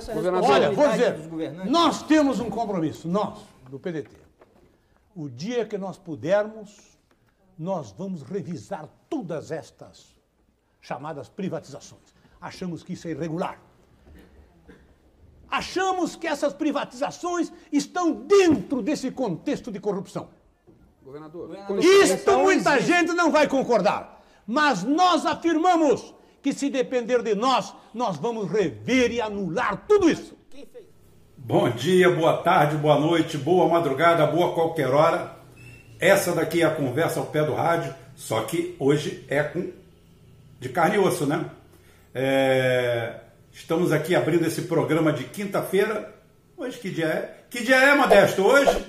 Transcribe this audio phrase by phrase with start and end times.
[0.00, 0.50] essa Governador.
[0.50, 1.16] Olha, vou dizer,
[1.66, 3.38] nós temos um compromisso, nós,
[3.68, 4.10] do PDT.
[5.14, 6.98] O dia que nós pudermos,
[7.58, 10.16] nós vamos revisar todas estas
[10.80, 12.14] chamadas privatizações.
[12.40, 13.60] Achamos que isso é irregular.
[15.50, 20.28] Achamos que essas privatizações estão dentro desse contexto de corrupção.
[21.04, 21.78] Governador, Governador.
[21.80, 24.22] Isto Então muita gente não vai concordar.
[24.46, 30.36] Mas nós afirmamos que se depender de nós, nós vamos rever e anular tudo isso.
[31.36, 35.36] Bom dia, boa tarde, boa noite, boa madrugada, boa qualquer hora.
[35.98, 39.70] Essa daqui é a conversa ao pé do rádio, só que hoje é com
[40.60, 41.46] de carne e osso, né?
[42.14, 43.14] É,
[43.52, 46.14] estamos aqui abrindo esse programa de quinta-feira.
[46.56, 47.34] Hoje que dia é?
[47.48, 48.42] Que dia é, Modesto?
[48.42, 48.86] Hoje?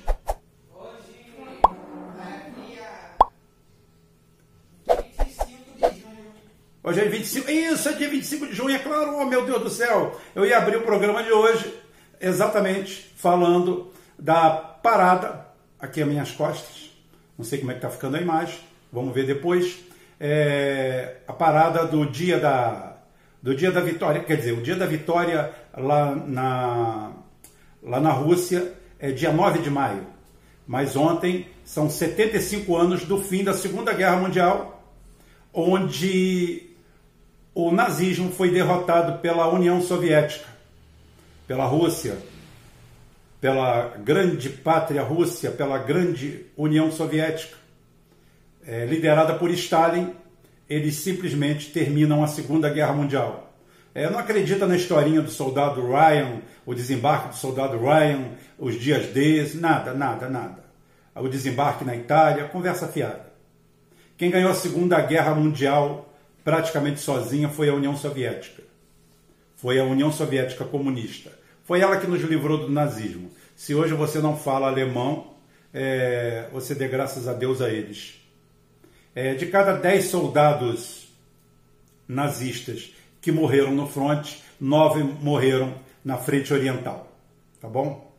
[6.83, 7.51] Hoje é 25.
[7.51, 10.19] Isso, é dia 25 de junho, é claro, oh, meu Deus do céu.
[10.33, 11.71] Eu ia abrir o programa de hoje
[12.19, 15.45] exatamente falando da parada,
[15.79, 16.89] aqui às minhas costas.
[17.37, 18.57] Não sei como é que está ficando a imagem,
[18.91, 19.77] vamos ver depois.
[20.19, 22.97] É, a parada do dia da,
[23.43, 27.11] do dia da vitória, quer dizer, o dia da vitória lá na,
[27.83, 30.07] lá na Rússia é dia 9 de maio.
[30.65, 34.83] Mas ontem são 75 anos do fim da Segunda Guerra Mundial,
[35.53, 36.70] onde
[37.53, 40.47] o nazismo foi derrotado pela União Soviética,
[41.47, 42.17] pela Rússia,
[43.41, 47.57] pela grande pátria Rússia, pela grande União Soviética,
[48.65, 50.13] é, liderada por Stalin,
[50.69, 53.51] eles simplesmente terminam a Segunda Guerra Mundial.
[53.93, 59.07] É, não acredita na historinha do soldado Ryan, o desembarque do soldado Ryan, os dias
[59.07, 60.63] D, nada, nada, nada.
[61.15, 63.25] O desembarque na Itália, conversa fiada.
[64.17, 66.10] Quem ganhou a Segunda Guerra Mundial
[66.43, 68.63] praticamente sozinha foi a União Soviética.
[69.55, 71.31] Foi a União Soviética comunista.
[71.63, 73.31] Foi ela que nos livrou do nazismo.
[73.55, 75.35] Se hoje você não fala alemão,
[75.73, 78.19] é, você dê graças a Deus a eles.
[79.13, 81.07] É, de cada 10 soldados
[82.07, 87.11] nazistas que morreram no fronte, nove morreram na frente oriental.
[87.59, 88.11] Tá bom?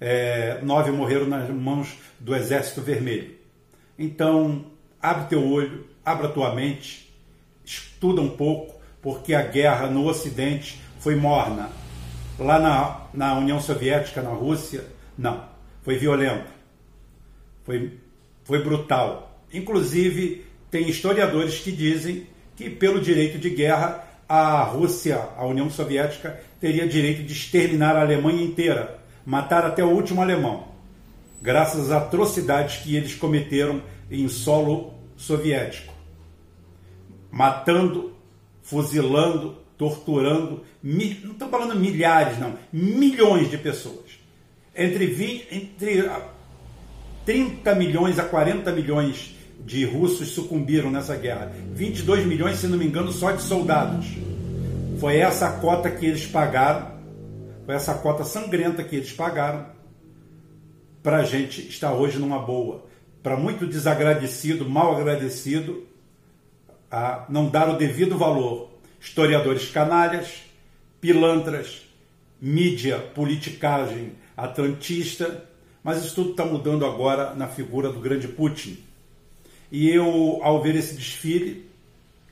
[0.00, 3.36] É, nove morreram nas mãos do Exército Vermelho.
[3.98, 4.66] Então,
[5.00, 7.07] abre teu olho, abra tua mente,
[7.68, 11.70] estuda um pouco, porque a guerra no Ocidente foi morna.
[12.38, 14.84] Lá na, na União Soviética, na Rússia,
[15.16, 15.44] não.
[15.82, 16.46] Foi violenta.
[17.64, 17.92] Foi,
[18.44, 19.42] foi brutal.
[19.52, 22.26] Inclusive, tem historiadores que dizem
[22.56, 28.02] que, pelo direito de guerra, a Rússia, a União Soviética, teria direito de exterminar a
[28.02, 30.68] Alemanha inteira, matar até o último alemão,
[31.40, 35.97] graças às atrocidades que eles cometeram em solo soviético
[37.30, 38.12] matando,
[38.62, 44.18] fuzilando, torturando, mil, não estou falando milhares, não, milhões de pessoas.
[44.74, 46.10] Entre, 20, entre
[47.24, 49.34] 30 milhões a 40 milhões
[49.64, 51.52] de russos sucumbiram nessa guerra.
[51.74, 54.06] 22 milhões, se não me engano, só de soldados.
[54.98, 56.92] Foi essa a cota que eles pagaram,
[57.64, 59.66] foi essa cota sangrenta que eles pagaram
[61.02, 62.86] para a gente estar hoje numa boa.
[63.22, 65.87] Para muito desagradecido, mal agradecido,
[66.90, 68.70] a não dar o devido valor.
[69.00, 70.42] Historiadores canalhas,
[71.00, 71.82] pilantras,
[72.40, 75.44] mídia, politicagem atlantista,
[75.82, 78.78] mas isso tudo está mudando agora na figura do grande Putin.
[79.70, 81.68] E eu, ao ver esse desfile,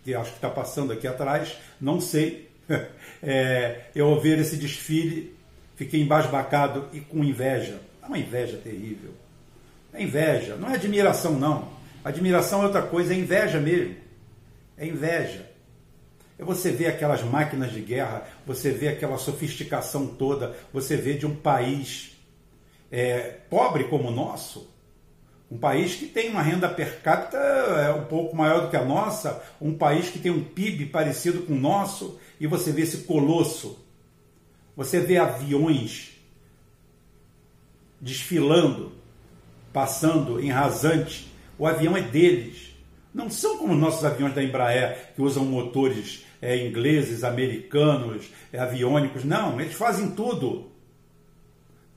[0.05, 2.49] que acho que está passando aqui atrás, não sei,
[3.23, 5.35] é, eu ao ver esse desfile,
[5.75, 7.81] fiquei embasbacado e com inveja.
[8.03, 9.11] É uma inveja terrível.
[9.93, 11.69] É inveja, não é admiração, não.
[12.05, 13.97] Admiração é outra coisa, é inveja mesmo.
[14.77, 15.51] É inveja.
[16.39, 21.27] É você ver aquelas máquinas de guerra, você vê aquela sofisticação toda, você vê de
[21.27, 22.17] um país
[22.91, 24.71] é, pobre como o nosso,
[25.51, 28.85] um país que tem uma renda per capita é, um pouco maior do que a
[28.85, 33.05] nossa, um país que tem um PIB parecido com o nosso, e você vê esse
[33.05, 33.85] colosso.
[34.77, 36.17] Você vê aviões
[38.01, 38.93] desfilando,
[39.73, 41.33] passando em rasante.
[41.59, 42.76] O avião é deles.
[43.17, 48.59] Não são como os nossos aviões da Embraer, que usam motores é, ingleses, americanos, é,
[48.59, 49.25] aviônicos.
[49.25, 50.71] Não, eles fazem tudo.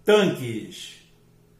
[0.06, 0.94] Tanques,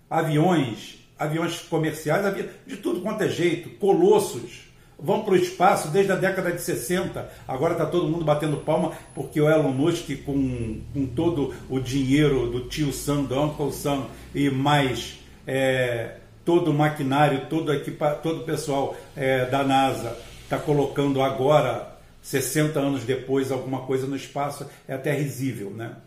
[0.10, 2.48] aviões, aviões comerciais, avi...
[2.66, 4.70] de tudo quanto é jeito, colossos.
[4.98, 7.30] Vão para o espaço desde a década de 60.
[7.46, 12.50] Agora está todo mundo batendo palma porque o Elon Musk, com, com todo o dinheiro
[12.50, 16.16] do tio Sam, do Uncle Sam e mais é,
[16.50, 22.80] todo o maquinário, todo, equipa, todo o pessoal é, da NASA está colocando agora, 60
[22.80, 25.98] anos depois, alguma coisa no espaço, é até risível, né?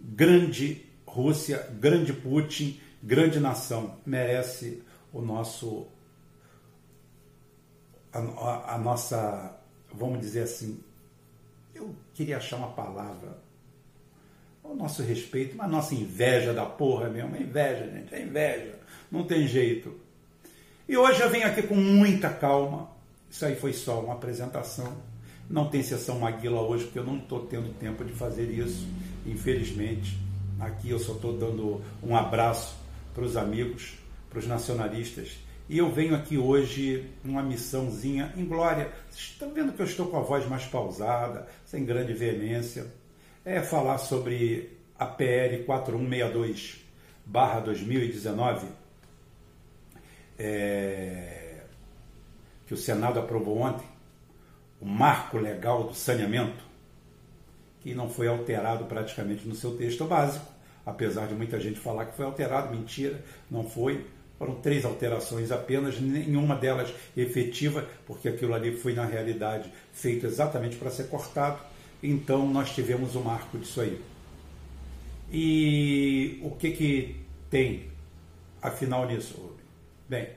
[0.00, 5.86] grande Rússia, grande Putin, grande nação, merece o nosso
[8.12, 9.56] a, a, a nossa,
[9.92, 10.80] vamos dizer assim,
[11.72, 13.38] eu queria achar uma palavra
[14.64, 18.74] o nosso respeito, mas a nossa inveja da porra mesmo, é inveja, gente, é inveja,
[19.10, 19.94] não tem jeito.
[20.88, 22.90] E hoje eu venho aqui com muita calma,
[23.30, 24.96] isso aí foi só uma apresentação,
[25.48, 28.86] não tem sessão Maguila hoje, porque eu não estou tendo tempo de fazer isso,
[29.26, 30.18] infelizmente.
[30.58, 32.76] Aqui eu só estou dando um abraço
[33.14, 33.94] para os amigos,
[34.30, 35.36] para os nacionalistas.
[35.68, 38.92] E eu venho aqui hoje numa missãozinha em glória.
[39.10, 42.86] Vocês estão vendo que eu estou com a voz mais pausada, sem grande veemência.
[43.44, 46.82] É falar sobre a PL 4162
[47.26, 48.66] barra 2019,
[50.38, 51.62] é,
[52.66, 53.86] que o Senado aprovou ontem,
[54.80, 56.64] o marco legal do saneamento,
[57.80, 60.46] que não foi alterado praticamente no seu texto básico,
[60.84, 64.06] apesar de muita gente falar que foi alterado, mentira, não foi.
[64.38, 70.76] Foram três alterações apenas, nenhuma delas efetiva, porque aquilo ali foi, na realidade, feito exatamente
[70.76, 71.58] para ser cortado.
[72.06, 73.98] Então, nós tivemos o um marco disso aí.
[75.32, 77.16] E o que, que
[77.48, 77.90] tem,
[78.60, 79.54] afinal, nisso,
[80.06, 80.28] Bem,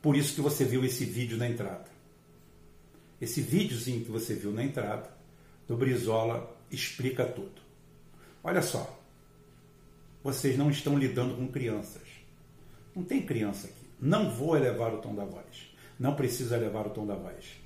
[0.00, 1.86] por isso que você viu esse vídeo na entrada.
[3.20, 5.10] Esse videozinho que você viu na entrada
[5.66, 7.60] do Brizola explica tudo.
[8.44, 9.02] Olha só,
[10.22, 12.02] vocês não estão lidando com crianças.
[12.94, 13.86] Não tem criança aqui.
[14.00, 15.74] Não vou elevar o tom da voz.
[15.98, 17.60] Não precisa elevar o tom da voz.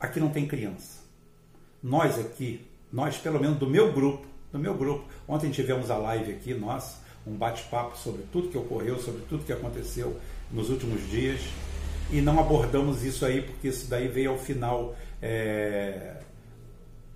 [0.00, 1.07] Aqui não tem criança.
[1.82, 6.32] Nós aqui, nós pelo menos do meu grupo, do meu grupo, ontem tivemos a live
[6.32, 10.18] aqui, nós, um bate-papo sobre tudo que ocorreu, sobre tudo que aconteceu
[10.50, 11.40] nos últimos dias,
[12.10, 16.16] e não abordamos isso aí porque isso daí veio ao final, é,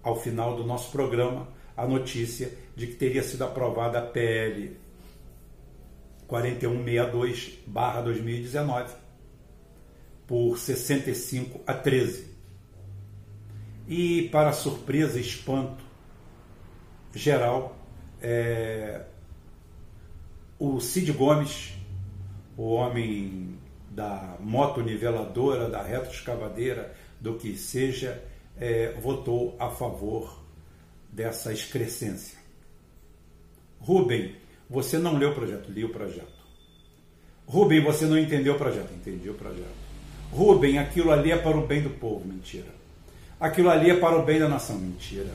[0.02, 4.76] ao final do nosso programa a notícia de que teria sido aprovada a PL
[6.28, 8.86] 4162-2019
[10.26, 12.31] por 65 a 13.
[13.88, 15.82] E, para surpresa e espanto
[17.14, 17.76] geral,
[18.20, 19.02] é,
[20.58, 21.74] o Cid Gomes,
[22.56, 23.58] o homem
[23.90, 28.22] da moto niveladora, da retroescavadeira, do que seja,
[28.58, 30.40] é, votou a favor
[31.10, 32.38] dessa excrescência.
[33.80, 34.36] Rubem,
[34.70, 36.42] você não leu o projeto, li o projeto.
[37.46, 39.82] Rubem, você não entendeu o projeto, entendi o projeto.
[40.30, 42.81] Rubem, aquilo ali é para o bem do povo, mentira.
[43.42, 45.32] Aquilo ali é para o bem da nação, mentira.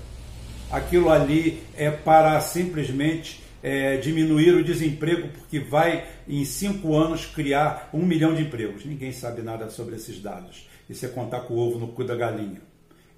[0.72, 7.90] Aquilo ali é para simplesmente é, diminuir o desemprego, porque vai em cinco anos criar
[7.94, 8.86] um milhão de empregos.
[8.86, 10.70] Ninguém sabe nada sobre esses dados.
[10.90, 12.62] Isso é contar com o ovo no cu da galinha.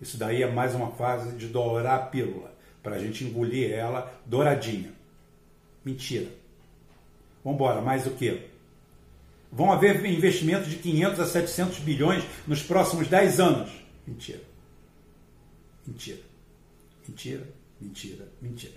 [0.01, 2.51] Isso daí é mais uma fase de dourar a pílula,
[2.81, 4.91] para a gente engolir ela douradinha.
[5.85, 6.29] Mentira.
[7.43, 8.41] Vamos embora, mais o que?
[9.51, 13.69] Vão haver investimentos de 500 a 700 bilhões nos próximos 10 anos.
[14.07, 14.49] Mentira.
[15.85, 16.21] Mentira.
[17.07, 17.47] Mentira,
[17.79, 18.73] mentira, mentira.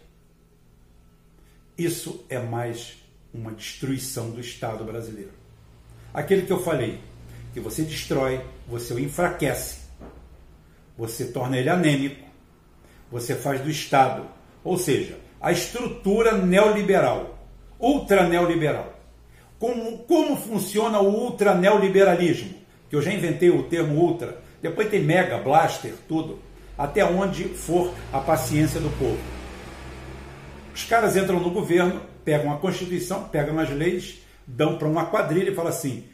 [1.76, 2.96] Isso é mais
[3.32, 5.32] uma destruição do Estado brasileiro.
[6.12, 7.00] Aquele que eu falei,
[7.52, 9.80] que você destrói, você o enfraquece,
[10.96, 12.24] você torna ele anêmico,
[13.10, 14.26] você faz do Estado,
[14.62, 17.38] ou seja, a estrutura neoliberal,
[17.78, 18.98] ultra neoliberal.
[19.58, 22.54] Como, como funciona o ultra neoliberalismo?
[22.88, 26.38] Que eu já inventei o termo ultra, depois tem mega, blaster, tudo,
[26.76, 29.18] até onde for a paciência do povo.
[30.74, 35.50] Os caras entram no governo, pegam a Constituição, pegam as leis, dão para uma quadrilha
[35.50, 36.04] e falam assim: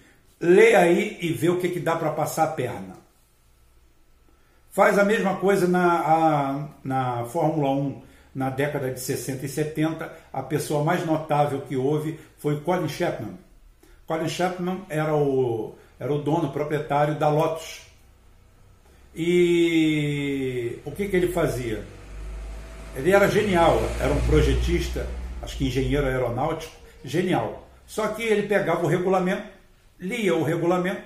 [0.40, 2.96] lê aí e vê o que, que dá para passar a perna.
[4.70, 8.02] Faz a mesma coisa na, a, na Fórmula 1
[8.34, 10.12] na década de 60 e 70.
[10.32, 13.38] A pessoa mais notável que houve foi Colin Chapman.
[14.06, 17.87] Colin Chapman era o, era o dono, proprietário da Lotus.
[19.20, 21.82] E o que, que ele fazia?
[22.94, 25.08] Ele era genial, era um projetista,
[25.42, 26.72] acho que engenheiro aeronáutico,
[27.04, 27.68] genial.
[27.84, 29.42] Só que ele pegava o regulamento,
[29.98, 31.02] lia o regulamento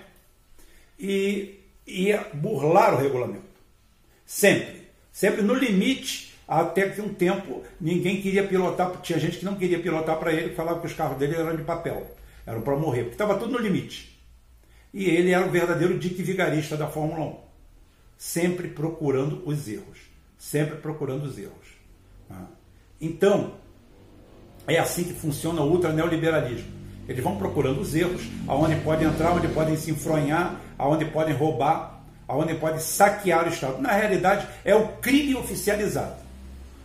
[1.00, 3.46] e ia burlar o regulamento.
[4.26, 4.82] Sempre.
[5.10, 9.78] Sempre no limite, até que um tempo ninguém queria pilotar, tinha gente que não queria
[9.78, 12.14] pilotar para ele, falava que os carros dele eram de papel,
[12.46, 14.20] eram para morrer, porque estava tudo no limite.
[14.92, 17.51] E ele era o verdadeiro Dick Vigarista da Fórmula 1,
[18.22, 19.98] sempre procurando os erros,
[20.38, 21.76] sempre procurando os erros.
[22.30, 22.44] Ah.
[23.00, 23.54] Então,
[24.64, 26.70] é assim que funciona o ultraneoliberalismo.
[27.08, 32.00] Eles vão procurando os erros, aonde podem entrar, onde podem se enfronhar, aonde podem roubar,
[32.28, 33.82] onde pode saquear o Estado.
[33.82, 36.14] Na realidade, é o crime oficializado.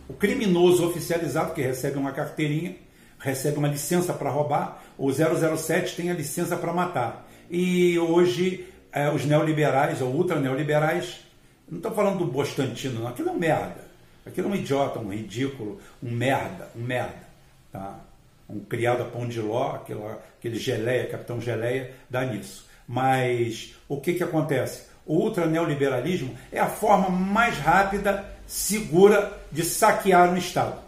[0.08, 2.74] O criminoso oficializado, que recebe uma carteirinha,
[3.16, 7.30] recebe uma licença para roubar, o 007 tem a licença para matar.
[7.48, 11.27] E hoje é, os neoliberais ou ultra neoliberais,
[11.70, 13.88] não estou falando do Bostantino, não, aquilo é um merda.
[14.26, 17.28] Aquilo é um idiota, um ridículo, um merda, um merda.
[17.72, 18.00] Tá?
[18.48, 20.00] Um criado a pão de ló, aquele,
[20.38, 22.66] aquele geleia, capitão geleia, dá nisso.
[22.86, 24.86] Mas o que, que acontece?
[25.04, 30.80] O ultraneoliberalismo é a forma mais rápida, segura de saquear um Estado.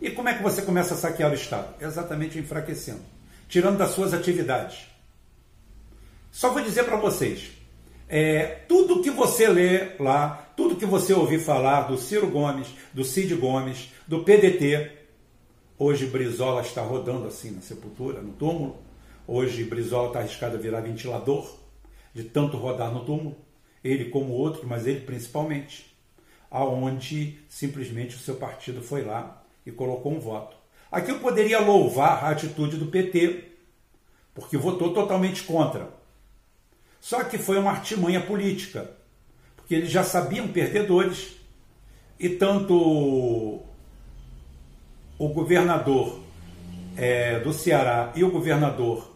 [0.00, 1.74] E como é que você começa a saquear o Estado?
[1.80, 3.02] Exatamente enfraquecendo,
[3.48, 4.86] tirando das suas atividades.
[6.30, 7.50] Só vou dizer para vocês,
[8.10, 13.04] é, tudo que você lê lá, tudo que você ouvir falar do Ciro Gomes, do
[13.04, 14.90] Cid Gomes, do PDT,
[15.78, 18.76] hoje Brizola está rodando assim na sepultura, no túmulo,
[19.32, 21.54] Hoje Brizola está arriscado a virar ventilador,
[22.12, 23.36] de tanto rodar no túmulo,
[23.84, 25.96] ele como outro, mas ele principalmente,
[26.50, 30.56] aonde simplesmente o seu partido foi lá e colocou um voto.
[30.90, 33.52] Aqui eu poderia louvar a atitude do PT,
[34.34, 35.99] porque votou totalmente contra.
[37.00, 38.90] Só que foi uma artimanha política,
[39.56, 41.36] porque eles já sabiam perdedores
[42.18, 43.62] e tanto
[45.18, 46.20] o governador
[46.96, 49.10] é, do Ceará e o governador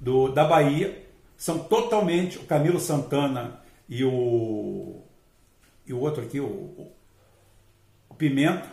[0.00, 1.04] do, da Bahia
[1.36, 5.02] são totalmente o Camilo Santana e o
[5.86, 6.90] e o outro aqui, o,
[8.08, 8.66] o Pimenta,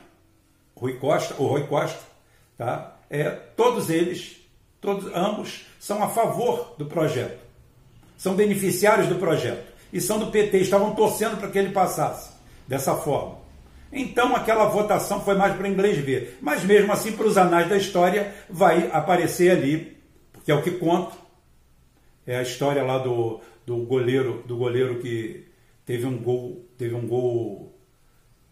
[0.76, 2.00] Rui Costa, o Rui Costa,
[2.58, 2.98] tá?
[3.10, 4.38] É, todos eles,
[4.80, 7.51] todos ambos são a favor do projeto.
[8.22, 12.30] São beneficiários do projeto e são do PT, estavam torcendo para que ele passasse
[12.68, 13.40] dessa forma.
[13.92, 17.76] Então aquela votação foi mais para inglês ver, mas mesmo assim para os anais da
[17.76, 19.98] história vai aparecer ali,
[20.32, 21.16] porque é o que conta,
[22.28, 25.48] é a história lá do, do goleiro, do goleiro que
[25.84, 27.76] teve um gol, teve um gol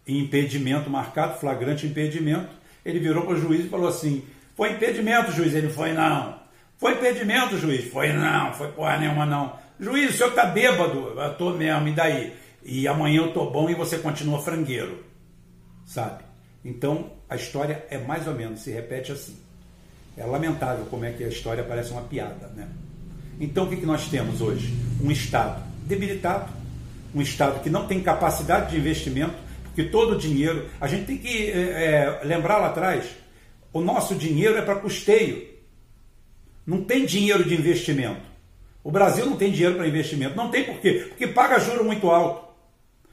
[0.04, 2.50] em impedimento marcado, flagrante impedimento.
[2.84, 4.24] Ele virou para o juiz e falou assim:
[4.56, 6.39] "Foi impedimento, juiz?" Ele foi não.
[6.80, 9.52] "Foi impedimento, juiz?" Foi não, foi porra nenhuma não.
[9.78, 11.20] Juiz, o senhor tá bêbado?
[11.20, 12.32] Eu tô mesmo, e daí?
[12.64, 15.04] E amanhã eu tô bom e você continua frangueiro.
[15.86, 16.24] Sabe?
[16.64, 19.36] Então, a história é mais ou menos, se repete assim.
[20.16, 22.68] É lamentável como é que a história parece uma piada, né?
[23.40, 24.74] Então, o que, que nós temos hoje?
[25.02, 26.52] Um Estado debilitado,
[27.14, 29.34] um Estado que não tem capacidade de investimento,
[29.64, 33.06] porque todo o dinheiro, a gente tem que é, lembrar lá atrás,
[33.72, 35.48] o nosso dinheiro é para custeio,
[36.70, 38.22] não tem dinheiro de investimento.
[38.84, 40.36] O Brasil não tem dinheiro para investimento.
[40.36, 41.06] Não tem por quê?
[41.08, 42.48] Porque paga juro muito alto,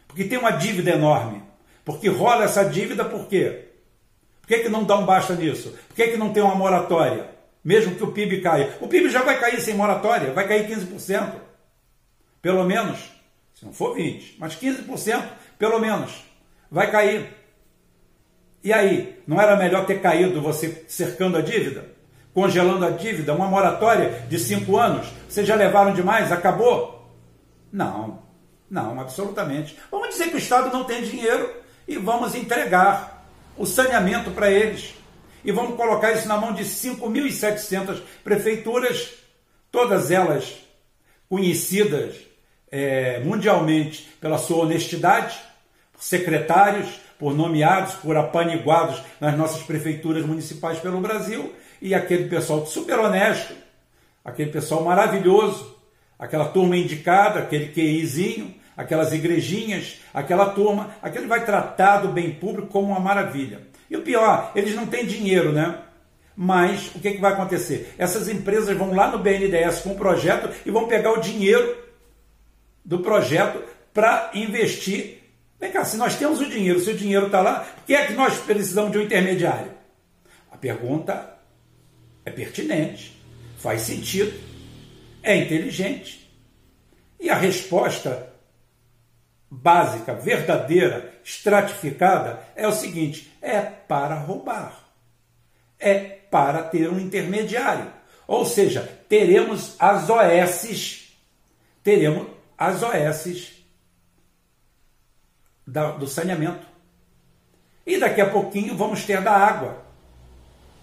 [0.08, 1.42] porque tem uma dívida enorme,
[1.84, 3.66] porque rola essa dívida por quê?
[4.42, 5.76] Por que, que não dá um basta nisso?
[5.88, 7.36] Por que, que não tem uma moratória?
[7.68, 8.78] mesmo que o PIB caia.
[8.80, 11.34] O PIB já vai cair sem moratória, vai cair 15%.
[12.42, 12.98] Pelo menos,
[13.54, 15.28] se não for 20%, mas 15%,
[15.60, 16.24] pelo menos,
[16.72, 17.28] vai cair.
[18.64, 21.97] E aí, não era melhor ter caído você cercando a dívida?
[22.38, 25.08] Congelando a dívida, uma moratória de 5 anos?
[25.28, 26.32] Vocês já levaram demais?
[26.32, 27.12] Acabou?
[27.74, 28.20] Não,
[28.70, 29.76] não, absolutamente.
[29.90, 31.52] Vamos dizer que o Estado não tem dinheiro
[31.88, 33.28] e vamos entregar
[33.58, 34.94] o saneamento para eles
[35.44, 39.16] e vamos colocar isso na mão de 5.700 prefeituras,
[39.72, 40.60] todas elas
[41.28, 42.18] conhecidas
[42.70, 45.36] é, mundialmente pela sua honestidade,
[45.92, 51.52] por secretários, por nomeados, por apaniguados nas nossas prefeituras municipais pelo Brasil,
[51.82, 53.54] e aquele pessoal super honesto,
[54.24, 55.78] aquele pessoal maravilhoso,
[56.18, 62.68] aquela turma indicada, aquele QIzinho, aquelas igrejinhas, aquela turma, aquele vai tratar do bem público
[62.68, 63.62] como uma maravilha.
[63.90, 65.80] E o pior, eles não têm dinheiro, né?
[66.36, 67.96] Mas o que, que vai acontecer?
[67.98, 71.76] Essas empresas vão lá no BNDES com o projeto e vão pegar o dinheiro
[72.86, 75.24] do projeto para investir.
[75.60, 78.06] Vem cá, se nós temos o dinheiro, se o dinheiro está lá, por que é
[78.06, 79.72] que nós precisamos de um intermediário?
[80.52, 81.37] A pergunta
[82.28, 83.18] é pertinente,
[83.58, 84.38] faz sentido,
[85.24, 86.30] é inteligente.
[87.18, 88.34] E a resposta
[89.50, 94.78] básica, verdadeira, estratificada é o seguinte: é para roubar.
[95.80, 95.96] É
[96.30, 97.94] para ter um intermediário.
[98.28, 101.14] Ou seja, teremos as OS,
[101.82, 103.54] teremos as OS
[105.98, 106.68] do saneamento.
[107.86, 109.87] E daqui a pouquinho vamos ter da água.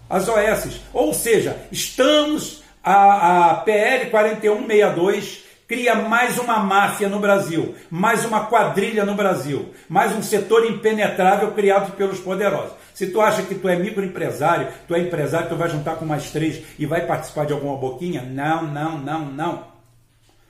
[0.09, 0.81] As OS.
[0.93, 8.45] Ou seja, estamos a, a PL 4162 cria mais uma máfia no Brasil, mais uma
[8.45, 12.73] quadrilha no Brasil, mais um setor impenetrável criado pelos poderosos.
[12.93, 16.29] Se tu acha que tu é microempresário, tu é empresário, tu vai juntar com mais
[16.31, 18.21] três e vai participar de alguma boquinha?
[18.21, 19.67] Não, não, não, não.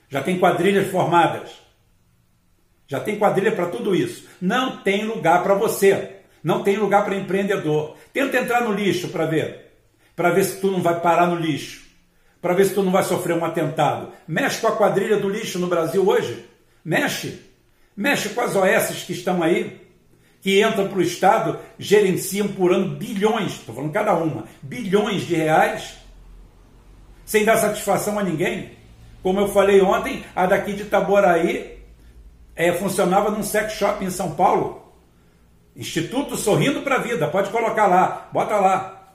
[0.09, 1.49] Já tem quadrilhas formadas.
[2.87, 4.27] Já tem quadrilha para tudo isso.
[4.39, 6.17] Não tem lugar para você.
[6.45, 7.97] Não tem lugar para empreendedor.
[8.13, 9.73] Tenta entrar no lixo para ver.
[10.15, 11.87] Para ver se tu não vai parar no lixo.
[12.39, 14.11] Para ver se tu não vai sofrer um atentado.
[14.27, 16.45] Mexe com a quadrilha do lixo no Brasil hoje.
[16.85, 17.41] Mexe.
[17.97, 19.81] Mexe com as OS que estão aí.
[20.39, 25.33] Que entram para o Estado, gerenciam por ano bilhões, estou falando cada uma, bilhões de
[25.33, 25.95] reais,
[27.25, 28.73] sem dar satisfação a ninguém.
[29.23, 31.79] Como eu falei ontem, a daqui de Itaboraí
[32.55, 34.84] é, funcionava num sex shop em São Paulo.
[35.75, 39.13] Instituto Sorrindo para a Vida, pode colocar lá, bota lá.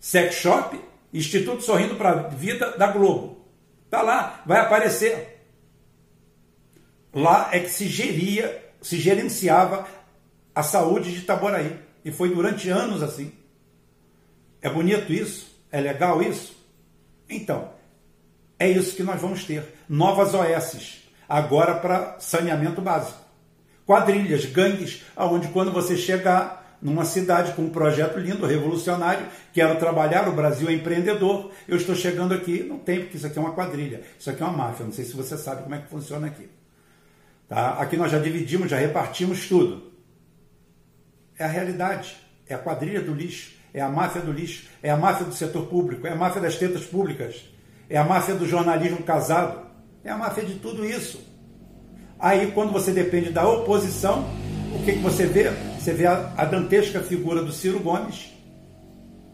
[0.00, 0.80] Sex Shop,
[1.12, 3.46] Instituto Sorrindo para a Vida da Globo.
[3.90, 5.46] Tá lá, vai aparecer.
[7.12, 9.86] Lá é que se geria, se gerenciava
[10.54, 11.78] a saúde de Itaboraí.
[12.02, 13.32] E foi durante anos assim.
[14.62, 15.54] É bonito isso?
[15.70, 16.56] É legal isso?
[17.28, 17.70] Então,
[18.58, 19.62] é isso que nós vamos ter.
[19.88, 23.21] Novas OSs, agora para saneamento básico
[23.86, 30.28] quadrilhas, gangues, aonde quando você chegar numa cidade com um projeto lindo, revolucionário, quero trabalhar,
[30.28, 33.52] o Brasil é empreendedor, eu estou chegando aqui, não tem, porque isso aqui é uma
[33.52, 36.26] quadrilha, isso aqui é uma máfia, não sei se você sabe como é que funciona
[36.26, 36.50] aqui.
[37.48, 37.74] Tá?
[37.74, 39.92] Aqui nós já dividimos, já repartimos tudo.
[41.38, 42.16] É a realidade,
[42.48, 45.66] é a quadrilha do lixo, é a máfia do lixo, é a máfia do setor
[45.66, 47.44] público, é a máfia das tetas públicas,
[47.88, 49.66] é a máfia do jornalismo casado,
[50.02, 51.31] é a máfia de tudo isso.
[52.22, 54.24] Aí, quando você depende da oposição,
[54.72, 55.50] o que, que você vê?
[55.76, 58.32] Você vê a, a dantesca figura do Ciro Gomes,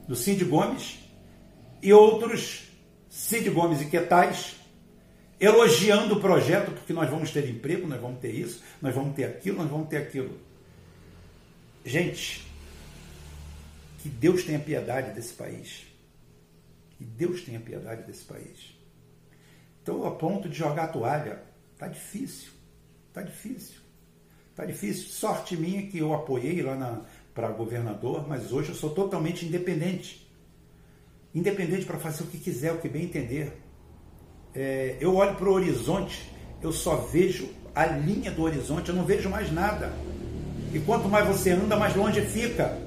[0.09, 0.99] do Cid Gomes,
[1.83, 2.62] e outros
[3.11, 4.57] Cid Gomes e Quetais,
[5.38, 9.25] elogiando o projeto, porque nós vamos ter emprego, nós vamos ter isso, nós vamos ter
[9.25, 10.40] aquilo, nós vamos ter aquilo.
[11.85, 12.47] Gente,
[13.99, 15.87] que Deus tenha piedade desse país.
[16.96, 18.74] Que Deus tenha piedade desse país.
[19.79, 21.42] Estou a ponto de jogar a toalha.
[21.74, 22.57] Está difícil.
[23.18, 23.81] Tá difícil.
[24.54, 25.09] Tá difícil.
[25.09, 27.02] Sorte minha que eu apoiei lá
[27.35, 30.31] para governador, mas hoje eu sou totalmente independente.
[31.35, 33.61] Independente para fazer o que quiser, o que bem entender.
[34.54, 39.04] É, eu olho para o horizonte, eu só vejo a linha do horizonte, eu não
[39.04, 39.92] vejo mais nada.
[40.72, 42.78] E quanto mais você anda, mais longe fica.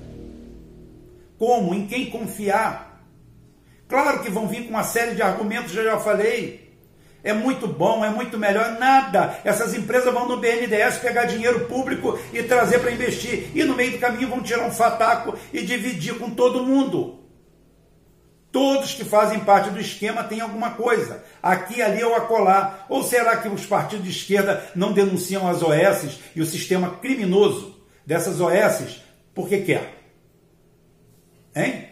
[1.38, 1.74] Como?
[1.74, 3.06] Em quem confiar?
[3.86, 6.71] Claro que vão vir com uma série de argumentos, já já falei
[7.24, 8.80] é muito bom, é muito melhor.
[8.80, 9.40] Nada.
[9.44, 13.52] Essas empresas vão no BNDES pegar dinheiro público e trazer para investir.
[13.54, 17.20] E no meio do caminho vão tirar um fataco e dividir com todo mundo.
[18.52, 21.24] Todos que fazem parte do esquema têm alguma coisa.
[21.42, 22.86] Aqui, ali ou acolá.
[22.90, 27.80] Ou será que os partidos de esquerda não denunciam as OS e o sistema criminoso
[28.06, 29.00] dessas OS
[29.34, 29.96] porque quer?
[31.56, 31.88] Hein?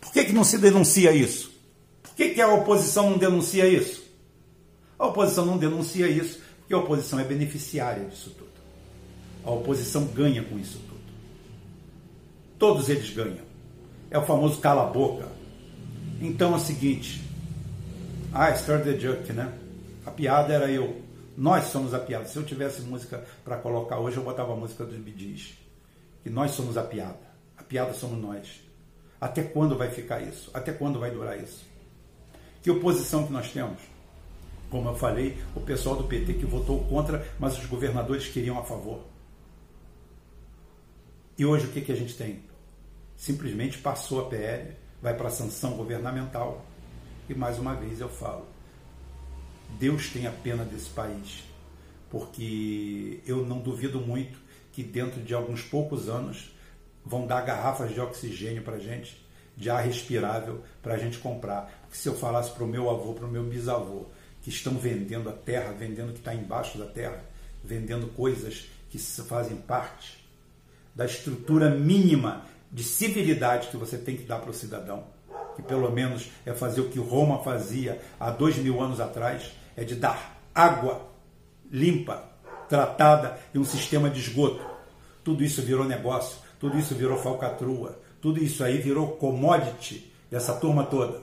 [0.00, 1.52] Por que, que não se denuncia isso?
[2.02, 4.03] Por que, que a oposição não denuncia isso?
[4.98, 8.50] A oposição não denuncia isso, porque a oposição é beneficiária disso tudo.
[9.44, 11.00] A oposição ganha com isso tudo.
[12.58, 13.44] Todos eles ganham.
[14.10, 15.28] É o famoso cala-boca.
[16.20, 17.22] Então é o seguinte.
[18.32, 19.52] Ah, start the joke, né?
[20.06, 21.02] A piada era eu.
[21.36, 22.26] Nós somos a piada.
[22.26, 25.54] Se eu tivesse música para colocar hoje, eu botava a música dos Bidis.
[26.22, 27.18] Que nós somos a piada.
[27.58, 28.60] A piada somos nós.
[29.20, 30.50] Até quando vai ficar isso?
[30.54, 31.64] Até quando vai durar isso?
[32.62, 33.93] Que oposição que nós temos?
[34.74, 38.64] Como eu falei, o pessoal do PT que votou contra, mas os governadores queriam a
[38.64, 39.04] favor.
[41.38, 42.40] E hoje o que, que a gente tem?
[43.16, 46.66] Simplesmente passou a PL, vai para a sanção governamental.
[47.28, 48.48] E mais uma vez eu falo:
[49.78, 51.44] Deus tem a pena desse país,
[52.10, 54.40] porque eu não duvido muito
[54.72, 56.52] que dentro de alguns poucos anos
[57.06, 59.24] vão dar garrafas de oxigênio para gente,
[59.56, 61.72] de ar respirável, para a gente comprar.
[61.82, 64.06] Porque se eu falasse para o meu avô, para o meu bisavô,
[64.44, 67.24] que estão vendendo a terra, vendendo o que está embaixo da terra,
[67.64, 70.22] vendendo coisas que fazem parte
[70.94, 75.04] da estrutura mínima de civilidade que você tem que dar para o cidadão,
[75.56, 79.82] que pelo menos é fazer o que Roma fazia há dois mil anos atrás, é
[79.82, 81.08] de dar água
[81.72, 82.22] limpa,
[82.68, 84.62] tratada e um sistema de esgoto.
[85.24, 90.84] Tudo isso virou negócio, tudo isso virou falcatrua, tudo isso aí virou commodity dessa turma
[90.84, 91.22] toda.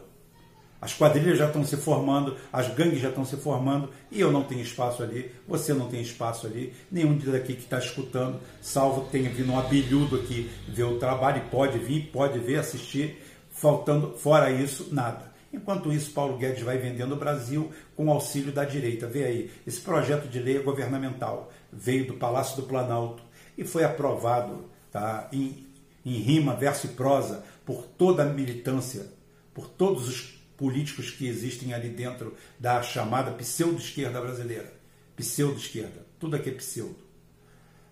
[0.81, 4.43] As quadrilhas já estão se formando, as gangues já estão se formando e eu não
[4.43, 9.29] tenho espaço ali, você não tem espaço ali, nenhum daqui que está escutando, salvo tenha
[9.29, 14.49] vindo um abelhudo aqui ver o trabalho e pode vir, pode ver, assistir, faltando, fora
[14.49, 15.31] isso, nada.
[15.53, 19.05] Enquanto isso, Paulo Guedes vai vendendo o Brasil com auxílio da direita.
[19.05, 23.23] Vê aí, esse projeto de lei é governamental veio do Palácio do Planalto
[23.57, 25.67] e foi aprovado tá, em,
[26.05, 29.07] em rima, verso e prosa por toda a militância,
[29.53, 34.71] por todos os políticos que existem ali dentro da chamada pseudo-esquerda brasileira.
[35.15, 36.05] Pseudo-esquerda.
[36.19, 36.99] Tudo aqui é pseudo.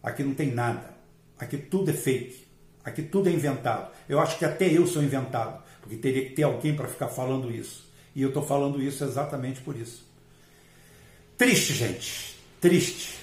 [0.03, 0.93] Aqui não tem nada.
[1.39, 2.45] Aqui tudo é fake.
[2.84, 3.91] Aqui tudo é inventado.
[4.08, 7.51] Eu acho que até eu sou inventado, porque teria que ter alguém para ficar falando
[7.51, 7.89] isso.
[8.15, 10.08] E eu estou falando isso exatamente por isso.
[11.39, 12.38] Triste, gente.
[12.62, 13.15] Triste.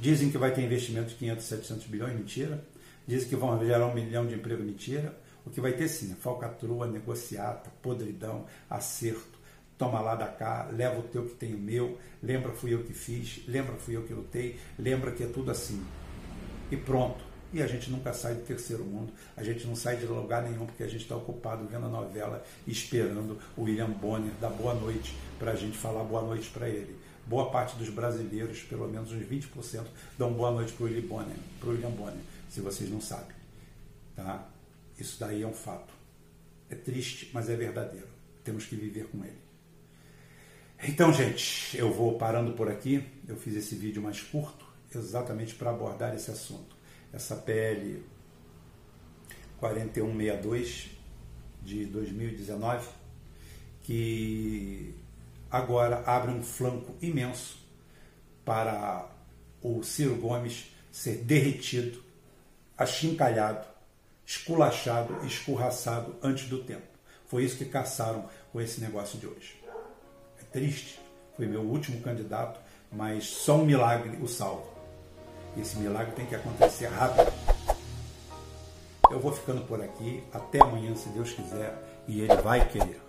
[0.00, 2.64] Dizem que vai ter investimento de 500, 700 bilhões, mentira.
[3.06, 5.16] Dizem que vão gerar um milhão de emprego, mentira.
[5.50, 9.36] O que vai ter sim, falcatrua, negociata, podridão, acerto,
[9.76, 12.94] toma lá da cá, leva o teu que tem o meu, lembra fui eu que
[12.94, 15.84] fiz, lembra fui eu que lutei, lembra que é tudo assim.
[16.70, 17.18] E pronto.
[17.52, 20.66] E a gente nunca sai do terceiro mundo, a gente não sai de lugar nenhum
[20.66, 25.18] porque a gente está ocupado vendo a novela esperando o William Bonner dar boa noite
[25.36, 26.96] para a gente falar boa noite para ele.
[27.26, 29.84] Boa parte dos brasileiros, pelo menos uns 20%,
[30.16, 33.34] dão boa noite para o William Bonner, se vocês não sabem.
[34.14, 34.48] Tá?
[35.00, 35.92] Isso daí é um fato.
[36.68, 38.08] É triste, mas é verdadeiro.
[38.44, 39.40] Temos que viver com ele.
[40.82, 43.04] Então, gente, eu vou parando por aqui.
[43.26, 46.76] Eu fiz esse vídeo mais curto, exatamente para abordar esse assunto.
[47.12, 48.02] Essa PL
[49.58, 50.90] 4162
[51.62, 52.88] de 2019,
[53.82, 54.94] que
[55.50, 57.58] agora abre um flanco imenso
[58.44, 59.10] para
[59.60, 62.02] o Ciro Gomes ser derretido,
[62.76, 63.66] achincalhado,
[64.30, 66.86] esculachado, escurraçado antes do tempo.
[67.26, 69.60] Foi isso que caçaram com esse negócio de hoje.
[70.40, 71.00] É triste,
[71.36, 72.60] foi meu último candidato,
[72.92, 74.70] mas só um milagre o salva.
[75.56, 77.32] Esse milagre tem que acontecer rápido.
[79.10, 81.74] Eu vou ficando por aqui, até amanhã, se Deus quiser,
[82.06, 83.02] e Ele vai querer.